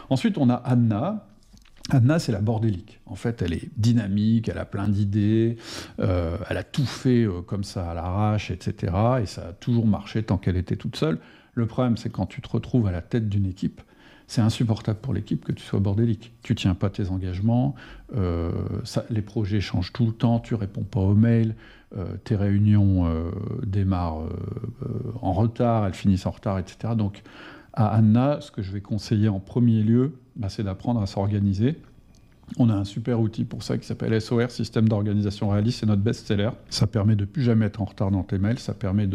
[0.10, 1.28] Ensuite, on a Anna.
[1.90, 3.00] Anna, c'est la bordélique.
[3.06, 5.56] En fait, elle est dynamique, elle a plein d'idées,
[6.00, 8.94] euh, elle a tout fait euh, comme ça à l'arrache, etc.
[9.22, 11.20] Et ça a toujours marché tant qu'elle était toute seule.
[11.54, 13.82] Le problème, c'est quand tu te retrouves à la tête d'une équipe,
[14.28, 16.34] c'est insupportable pour l'équipe que tu sois bordélique.
[16.44, 17.76] Tu tiens pas tes engagements,
[18.16, 18.52] euh,
[19.10, 21.56] les projets changent tout le temps, tu réponds pas aux mails,
[21.98, 23.32] euh, tes réunions euh,
[23.66, 24.28] démarrent
[25.22, 26.94] en retard, elles finissent en retard, etc.
[26.96, 27.24] Donc
[27.72, 31.78] à Anna, ce que je vais conseiller en premier lieu, bah, c'est d'apprendre à s'organiser
[32.58, 36.02] on a un super outil pour ça qui s'appelle SOR, Système d'organisation réaliste, c'est notre
[36.02, 36.52] best-seller.
[36.70, 39.08] Ça permet de plus jamais être en retard dans tes mails, ça permet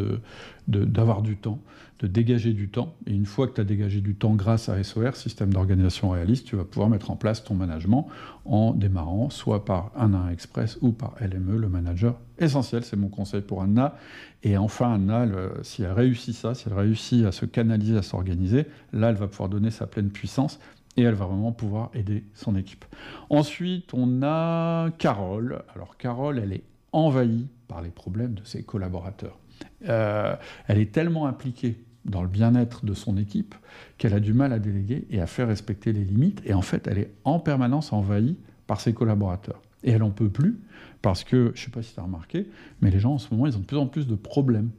[0.68, 1.58] d'avoir du temps,
[2.00, 2.94] de dégager du temps.
[3.06, 6.46] Et une fois que tu as dégagé du temps grâce à SOR, Système d'organisation réaliste,
[6.46, 8.06] tu vas pouvoir mettre en place ton management
[8.44, 12.84] en démarrant soit par 1 Express ou par LME, le manager essentiel.
[12.84, 13.96] C'est mon conseil pour Anna.
[14.42, 15.26] Et enfin, Anna,
[15.62, 19.28] si elle réussit ça, si elle réussit à se canaliser, à s'organiser, là, elle va
[19.28, 20.58] pouvoir donner sa pleine puissance
[20.96, 22.84] et elle va vraiment pouvoir aider son équipe.
[23.30, 25.62] Ensuite, on a Carole.
[25.74, 29.38] Alors Carole, elle est envahie par les problèmes de ses collaborateurs.
[29.88, 33.54] Euh, elle est tellement impliquée dans le bien-être de son équipe
[33.96, 36.42] qu'elle a du mal à déléguer et à faire respecter les limites.
[36.44, 39.62] Et en fait, elle est en permanence envahie par ses collaborateurs.
[39.84, 40.58] Et elle n'en peut plus
[41.00, 42.48] parce que, je ne sais pas si tu as remarqué,
[42.80, 44.70] mais les gens en ce moment, ils ont de plus en plus de problèmes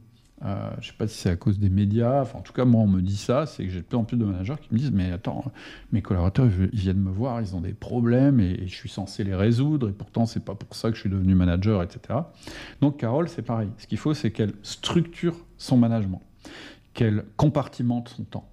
[0.44, 2.82] euh, je ne sais pas si c'est à cause des médias, en tout cas moi
[2.82, 4.78] on me dit ça, c'est que j'ai de plus en plus de managers qui me
[4.78, 5.44] disent mais attends,
[5.90, 9.34] mes collaborateurs ils viennent me voir, ils ont des problèmes et, je suis censé les
[9.34, 12.18] résoudre et pourtant c'est pas pour ça que je suis devenu manager, etc.
[12.82, 16.20] Donc Carole c'est pareil, ce qu'il faut c'est qu'elle structure son management,
[16.92, 18.50] qu'elle compartimente son temps,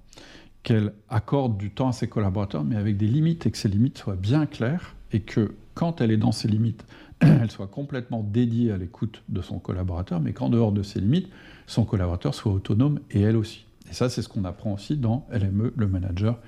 [0.64, 3.98] qu'elle accorde du temps à ses collaborateurs mais avec des limites et que ces limites
[3.98, 6.86] soient bien claires et que quand elle est dans ses limites,
[7.22, 11.30] elle soit complètement dédiée à l'écoute de son collaborateur, mais qu'en dehors de ses limites,
[11.68, 13.66] son collaborateur soit autonome et elle aussi.
[13.90, 16.40] Et ça, c'est ce qu'on apprend aussi dans LME, le manager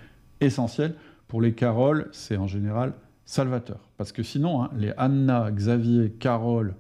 [0.42, 0.96] essentiel.
[1.28, 2.94] Pour les Carole, c'est en général
[3.26, 3.80] salvateur.
[3.98, 6.76] Parce que sinon, hein, les Anna, Xavier, Carole,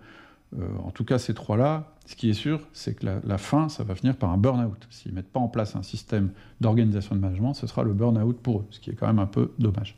[0.58, 3.84] euh, en tout cas ces trois-là, ce qui est sûr, c'est que la, fin, ça
[3.84, 4.88] va finir par un burn-out.
[4.90, 8.38] S'ils ne mettent pas en place un système d'organisation de management, ce sera le burn-out
[8.40, 9.98] pour eux, ce qui est quand même un peu dommage.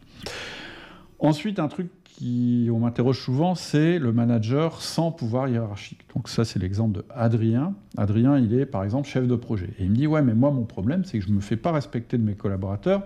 [1.17, 6.05] Ensuite, un truc qui on m'interroge souvent, c'est le manager sans pouvoir hiérarchique.
[6.15, 7.73] Donc ça, c'est l'exemple de Adrien.
[7.97, 9.69] Adrien, il est par exemple chef de projet.
[9.79, 11.57] Et il me dit, ouais, mais moi, mon problème, c'est que je ne me fais
[11.57, 13.03] pas respecter de mes collaborateurs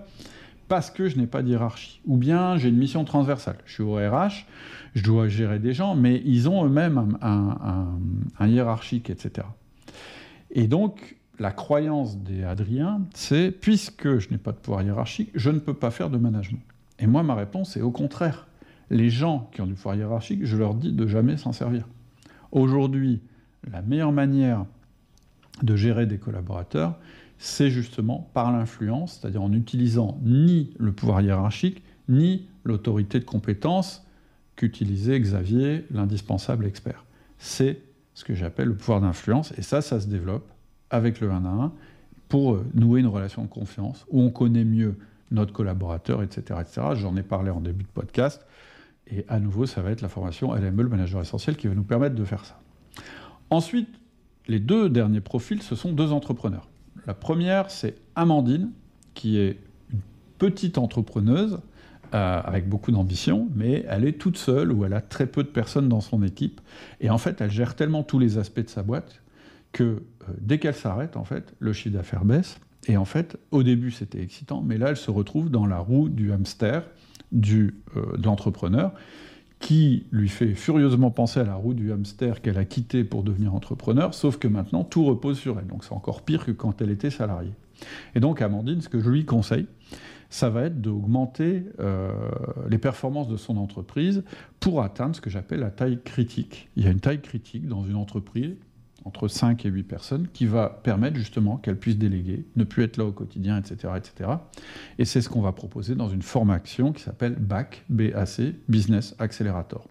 [0.68, 2.00] parce que je n'ai pas de hiérarchie.
[2.06, 3.56] Ou bien j'ai une mission transversale.
[3.64, 4.46] Je suis au RH,
[4.94, 9.48] je dois gérer des gens, mais ils ont eux-mêmes un, hiérarchique, etc.
[10.52, 15.50] Et donc, la croyance des Adriens, c'est puisque je n'ai pas de pouvoir hiérarchique, je
[15.50, 16.62] ne peux pas faire de management.
[17.00, 18.46] Et moi, ma réponse est au contraire
[18.90, 21.86] les gens qui ont du pouvoir hiérarchique, je leur dis de jamais s'en servir.
[22.52, 23.20] Aujourd'hui,
[23.70, 24.66] la meilleure manière
[25.62, 26.98] de gérer des collaborateurs,
[27.38, 34.04] c'est justement par l'influence, c'est-à-dire en utilisant ni le pouvoir hiérarchique, ni l'autorité de compétence
[34.56, 37.04] qu'utilisait Xavier, l'indispensable expert.
[37.38, 37.80] C'est
[38.14, 40.50] ce que j'appelle le pouvoir d'influence, et ça, ça se développe
[40.90, 41.72] avec le 1 à 1
[42.28, 44.96] pour euh, nouer une relation de confiance où on connaît mieux
[45.30, 46.60] notre collaborateur, etc.
[46.60, 46.88] etc.
[46.94, 48.44] J'en ai parlé en début de podcast.
[49.12, 51.82] Et à nouveau, ça va être la formation LME, le manager essentiel, qui va nous
[51.82, 52.60] permettre de faire ça.
[53.50, 53.88] Ensuite,
[54.46, 56.68] les deux derniers profils, ce sont deux entrepreneurs.
[57.06, 58.70] La première, c'est Amandine,
[59.14, 59.58] qui est
[59.92, 60.00] une
[60.38, 61.60] petite entrepreneuse
[62.14, 65.48] euh, avec beaucoup d'ambition, mais elle est toute seule ou elle a très peu de
[65.48, 66.60] personnes dans son équipe.
[67.00, 69.22] Et en fait, elle gère tellement tous les aspects de sa boîte
[69.72, 70.02] que euh,
[70.40, 72.58] dès qu'elle s'arrête, en fait, le chiffre d'affaires baisse.
[72.86, 76.08] Et en fait, au début, c'était excitant, mais là, elle se retrouve dans la roue
[76.08, 76.84] du hamster
[77.32, 78.92] du, euh, de l'entrepreneur,
[79.58, 83.54] qui lui fait furieusement penser à la roue du hamster qu'elle a quitté pour devenir
[83.54, 85.66] entrepreneur, sauf que maintenant tout repose sur elle.
[85.66, 87.52] Donc c'est encore pire que quand elle était salariée.
[88.14, 89.66] Et donc Amandine, ce que je lui conseille,
[90.30, 92.12] ça va être d'augmenter euh,
[92.68, 94.22] les performances de son entreprise
[94.60, 96.70] pour atteindre ce que j'appelle la taille critique.
[96.76, 98.56] Il y a une taille critique dans une entreprise
[99.04, 102.96] entre 5 et 8 personnes, qui va permettre justement qu'elles puissent déléguer, ne plus être
[102.96, 103.94] là au quotidien, etc.
[103.96, 104.30] etc.
[104.98, 109.88] Et c'est ce qu'on va proposer dans une formation qui s'appelle BAC, BAC, Business Accelerator.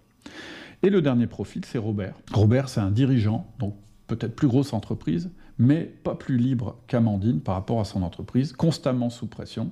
[0.84, 2.16] Et le dernier profil, c'est Robert.
[2.32, 3.76] Robert, c'est un dirigeant, donc
[4.08, 9.10] peut-être plus grosse entreprise, mais pas plus libre qu'Amandine par rapport à son entreprise, constamment
[9.10, 9.72] sous pression.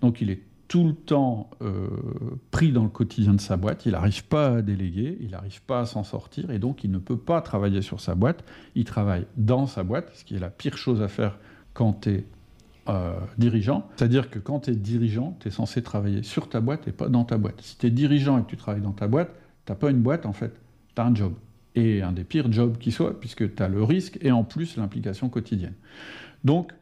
[0.00, 1.88] Donc il est tout le temps euh,
[2.50, 5.80] pris dans le quotidien de sa boîte, il n'arrive pas à déléguer, il n'arrive pas
[5.80, 9.26] à s'en sortir, et donc il ne peut pas travailler sur sa boîte, il travaille
[9.36, 11.38] dans sa boîte, ce qui est la pire chose à faire
[11.72, 12.24] quand tu es
[12.88, 13.88] euh, dirigeant.
[13.96, 17.08] C'est-à-dire que quand tu es dirigeant, tu es censé travailler sur ta boîte et pas
[17.08, 17.60] dans ta boîte.
[17.60, 19.30] Si tu es dirigeant et que tu travailles dans ta boîte,
[19.64, 20.52] tu n'as pas une boîte en fait,
[20.94, 21.34] tu as un job.
[21.74, 24.76] Et un des pires jobs qui soit, puisque tu as le risque et en plus
[24.76, 25.74] l'implication quotidienne.
[26.42, 26.72] Donc,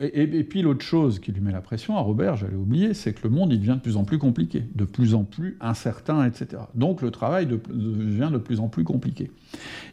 [0.00, 3.20] et, puis l'autre chose qui lui met la pression à Robert, j'allais oublier, c'est que
[3.24, 6.62] le monde il devient de plus en plus compliqué, de plus en plus incertain, etc.
[6.74, 9.30] Donc le travail devient de plus en plus compliqué.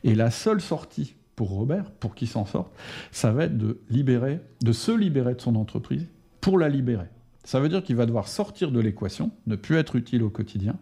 [0.04, 2.74] Et la seule sortie pour Robert, pour qu'il s'en sorte,
[3.12, 6.08] ça va être de libérer, de se libérer de son entreprise
[6.42, 7.08] pour la libérer.
[7.44, 10.76] Ça veut dire qu'il va devoir sortir de l'équation, ne plus être utile au quotidien,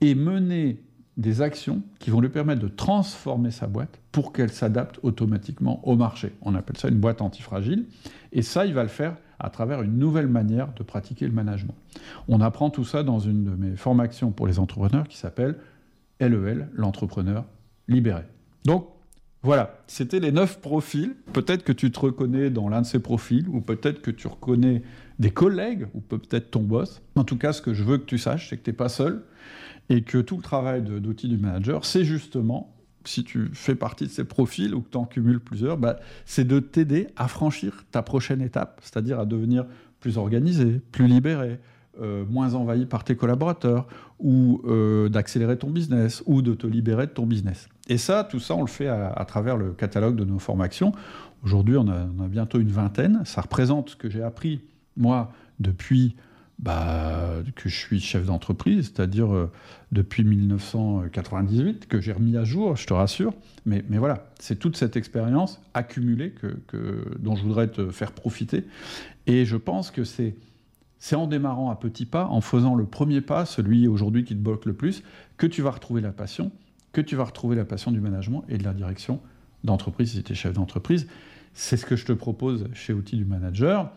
[0.00, 0.82] et mener
[1.18, 5.96] des actions qui vont lui permettre de transformer sa boîte pour qu'elle s'adapte automatiquement au
[5.96, 6.32] marché.
[6.42, 7.86] On appelle ça une boîte antifragile.
[8.32, 11.74] Et ça, il va le faire à travers une nouvelle manière de pratiquer le management.
[12.28, 15.56] On apprend tout ça dans une de mes formations pour les entrepreneurs qui s'appelle
[16.20, 17.44] LEL, l'entrepreneur
[17.88, 18.22] libéré.
[18.64, 18.88] Donc,
[19.42, 21.14] voilà, c'était les neuf profils.
[21.32, 24.82] Peut-être que tu te reconnais dans l'un de ces profils, ou peut-être que tu reconnais
[25.18, 27.02] des collègues, ou peut-être ton boss.
[27.16, 28.88] En tout cas, ce que je veux que tu saches, c'est que tu n'es pas
[28.88, 29.22] seul
[29.90, 32.74] et que tout le travail d'outil du manager, c'est justement,
[33.04, 36.46] si tu fais partie de ces profils ou que tu en cumules plusieurs, bah, c'est
[36.46, 39.64] de t'aider à franchir ta prochaine étape, c'est-à-dire à devenir
[40.00, 41.58] plus organisé, plus libéré,
[42.00, 43.88] euh, moins envahi par tes collaborateurs,
[44.20, 47.68] ou euh, d'accélérer ton business, ou de te libérer de ton business.
[47.88, 50.92] Et ça, tout ça, on le fait à, travers le catalogue de nos formations.
[51.42, 53.22] Aujourd'hui, on, on a, bientôt une vingtaine.
[53.24, 54.60] Ça représente ce que j'ai appris,
[54.96, 56.14] moi, depuis
[56.58, 59.50] bah, que je suis chef d'entreprise, c'est-à-dire euh,
[59.92, 63.32] depuis 1998, que j'ai remis à jour, je te rassure.
[63.64, 68.64] Mais, voilà, c'est toute cette expérience accumulée que, dont je voudrais te faire profiter.
[69.26, 70.34] Et je pense que c'est,
[70.98, 74.40] c'est en démarrant à petits pas, en faisant le premier pas, celui aujourd'hui qui te
[74.40, 75.04] bloque le plus,
[75.36, 76.50] que tu vas retrouver la passion,
[76.92, 79.20] que tu vas retrouver la passion du management et de la direction
[79.62, 81.06] d'entreprise si tu es chef d'entreprise.
[81.54, 83.92] C'est ce que je te propose chez Outils du Manager.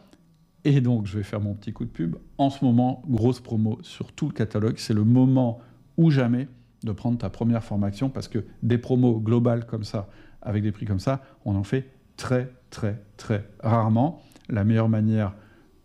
[0.64, 2.18] Et donc, je vais faire mon petit coup de pub.
[2.38, 4.76] En ce moment, grosse promo sur tout le catalogue.
[4.78, 5.60] C'est le moment
[5.98, 6.48] ou jamais
[6.84, 10.10] de prendre ta première formation parce que des promos globales comme ça,
[10.42, 14.22] avec des prix comme ça, on en fait très, très, très rarement.
[14.50, 15.34] La meilleure manière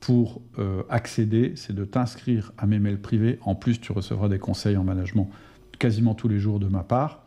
[0.01, 3.39] pour euh, accéder, c'est de t'inscrire à mes mails privés.
[3.43, 5.31] En plus, tu recevras des conseils en management
[5.79, 7.25] quasiment tous les jours de ma part.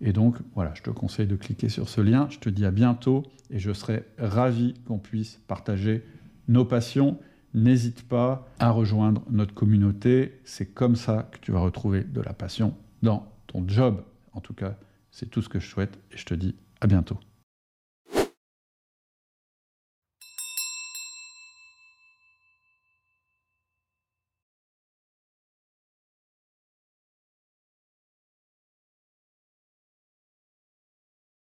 [0.00, 2.28] Et donc, voilà, je te conseille de cliquer sur ce lien.
[2.30, 6.04] Je te dis à bientôt et je serai ravi qu'on puisse partager
[6.48, 7.18] nos passions,
[7.54, 10.40] n'hésite pas à rejoindre notre communauté.
[10.44, 14.02] C'est comme ça que tu vas retrouver de la passion dans ton job.
[14.32, 14.76] En tout cas,
[15.10, 17.18] c'est tout ce que je souhaite et je te dis à bientôt.